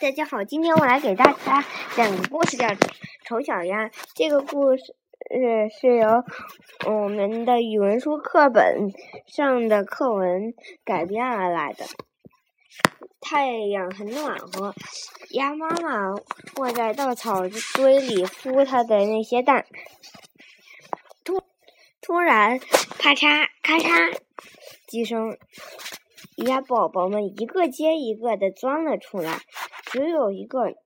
[0.00, 1.62] 大家好，今天我来给大家
[1.94, 2.66] 讲个故事，叫
[3.22, 3.86] 《丑小鸭》。
[4.14, 4.82] 这个故事
[5.78, 6.24] 是由
[6.86, 8.88] 我们的语文书课本
[9.26, 10.54] 上的课文
[10.86, 11.84] 改编而来的。
[13.20, 14.74] 太阳很暖和，
[15.32, 16.14] 鸭妈妈
[16.56, 17.42] 卧在稻草
[17.74, 19.66] 堆里孵它的那些蛋。
[21.22, 21.42] 突
[22.00, 22.58] 突然，
[22.98, 24.16] 咔嚓咔嚓
[24.86, 25.36] 几声，
[26.46, 29.40] 鸭宝宝们一个接一个的钻了出来。
[29.90, 30.76] 只有一个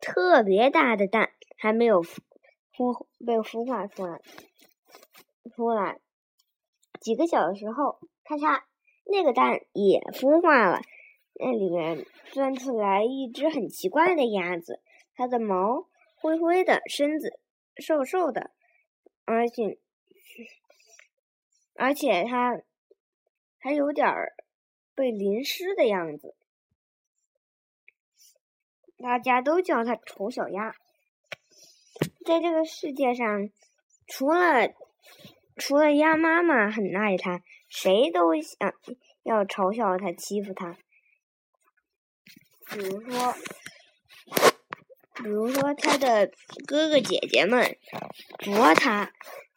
[0.00, 4.20] 特别大的蛋还没有孵被孵化出来，
[5.54, 6.00] 出来
[7.00, 8.64] 几个小时后，咔嚓，
[9.04, 10.80] 那个蛋也孵化了。
[11.34, 14.82] 那里面钻出来一只很奇怪的鸭子，
[15.14, 17.38] 它的毛灰灰的，身子
[17.76, 18.50] 瘦瘦的，
[19.24, 19.78] 而且
[21.76, 22.60] 而且它
[23.58, 24.34] 还有点儿
[24.96, 26.34] 被淋湿的样子。
[29.04, 30.74] 大家都叫它丑小鸭。
[32.24, 33.50] 在这个世界上，
[34.06, 34.72] 除了
[35.56, 38.72] 除了鸭妈妈很爱它，谁都想
[39.22, 40.78] 要嘲笑它、欺负它。
[42.70, 43.34] 比如说，
[45.16, 46.30] 比如说它的
[46.66, 47.76] 哥哥姐姐们
[48.38, 49.12] 啄它，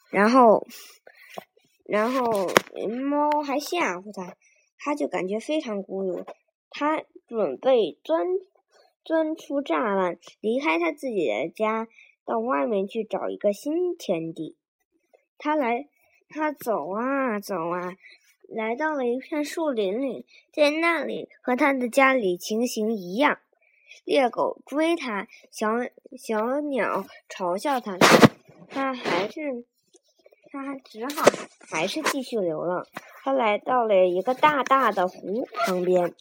[0.09, 0.67] 然后
[1.85, 2.49] 然后
[3.09, 4.35] 猫还吓唬它，
[4.77, 6.25] 它就感觉非常孤独。
[6.69, 8.27] 它准备钻。
[9.07, 11.87] 钻出栅栏，离开他自己的家，
[12.25, 14.57] 到外面去找一个新天地。
[15.37, 15.87] 他来，
[16.27, 17.95] 他走啊走啊，
[18.49, 23.39] 来到了一片树林里，在那里和他的家里情形一样。
[24.03, 25.69] 猎狗追他，小
[26.17, 27.97] 小鸟嘲笑他，
[28.67, 29.63] 他还是
[30.51, 31.31] 他只好
[31.69, 32.85] 还是继续流浪。
[33.23, 36.13] 他来到了一个大大的湖旁边。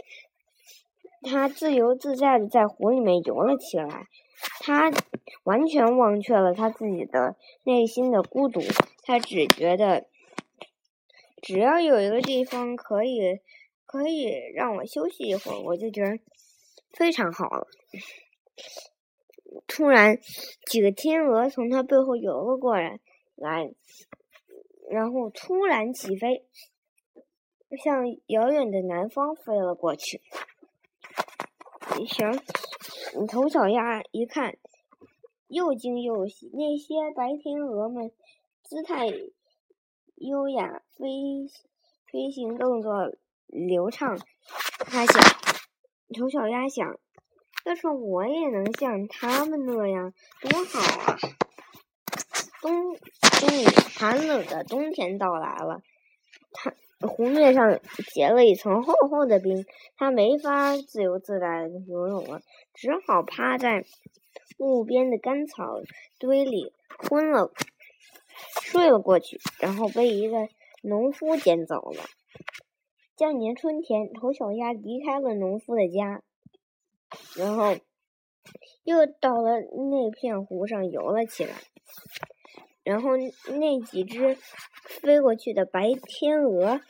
[1.22, 4.06] 他自由自在的在湖里面游了起来，
[4.60, 4.92] 他
[5.44, 8.60] 完全忘却了他自己的内心的孤独，
[9.02, 10.06] 他只觉得
[11.42, 13.40] 只要有一个地方可以
[13.84, 16.18] 可以让我休息一会儿，我就觉得
[16.92, 17.66] 非常好了。
[19.66, 20.18] 突然，
[20.70, 23.00] 几个天鹅从他背后游了过来，
[23.36, 23.72] 来，
[24.90, 26.44] 然后突然起飞，
[27.82, 30.20] 向遥远的南方飞了过去。
[32.06, 34.56] 行丑小鸭一看，
[35.48, 36.50] 又惊又喜。
[36.52, 38.10] 那些白天鹅们
[38.62, 39.06] 姿态
[40.16, 41.06] 优雅，飞
[42.10, 43.12] 飞行动作
[43.46, 44.18] 流畅。
[44.78, 45.22] 他想，
[46.14, 46.98] 丑小鸭想，
[47.64, 50.80] 要是我也能像他们那样，多好
[51.12, 51.18] 啊！
[52.60, 52.96] 冬
[53.40, 53.64] 冬
[53.96, 55.80] 寒冷的冬天到来了，
[56.52, 56.74] 他。
[57.00, 57.80] 湖面上
[58.14, 62.40] 结了一层厚厚的冰，他没法自由自在游泳了，
[62.72, 63.84] 只好趴在
[64.56, 65.80] 路边的干草
[66.18, 67.52] 堆里昏了，
[68.62, 70.48] 睡了过去，然后被一个
[70.82, 72.04] 农夫捡走了。
[73.16, 76.22] 这年春天，丑小鸭离开了农夫的家，
[77.36, 77.76] 然后
[78.84, 81.54] 又到了那片湖上游了起来，
[82.86, 83.10] 然后
[83.58, 84.38] 那几只。
[84.88, 86.80] 飞过去的白天鹅，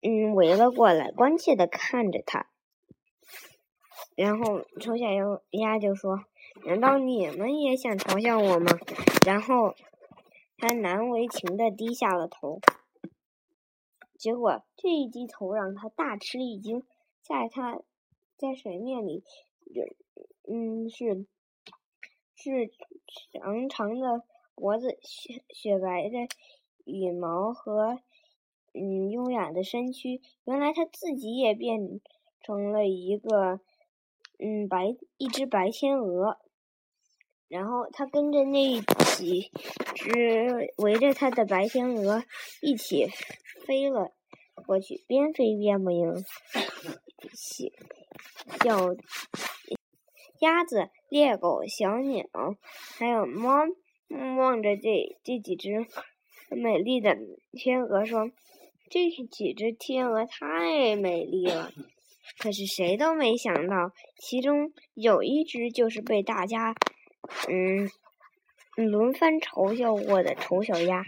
[0.00, 2.48] 嗯，围了过来，关切的看着它。
[4.16, 5.06] 然后丑小
[5.50, 6.24] 鸭就说
[6.66, 8.72] ：“难道你们也想嘲笑我吗？”
[9.24, 9.76] 然后
[10.58, 12.60] 他难为情的低下了头。
[14.18, 16.82] 结果这一低头让他大吃一惊，
[17.22, 17.80] 在他，
[18.36, 19.22] 在水面里，
[20.50, 21.24] 嗯，是
[22.34, 22.72] 是
[23.32, 24.24] 长长的
[24.62, 26.28] 脖子，雪雪白的。
[26.84, 27.98] 羽毛和
[28.72, 32.00] 嗯优雅的身躯，原来它自己也变
[32.40, 33.60] 成了一个
[34.38, 36.38] 嗯白一只白天鹅，
[37.48, 38.80] 然后它跟着那
[39.16, 39.50] 几
[39.94, 42.22] 只围着它的白天鹅
[42.60, 43.08] 一起
[43.66, 44.12] 飞了
[44.66, 46.24] 过去，边飞边鸣，
[48.60, 48.96] 小
[50.40, 52.24] 鸭子、猎狗、小鸟
[52.98, 53.50] 还有猫
[54.36, 55.86] 望着这这几只。
[56.54, 57.16] 美丽的
[57.52, 58.30] 天鹅说
[58.90, 61.72] ：“这几只天鹅太美丽了。”
[62.38, 66.74] 可是谁都没想到，其中有一只就是被大家
[67.48, 67.88] 嗯
[68.76, 71.02] 轮番嘲笑过的丑小鸭。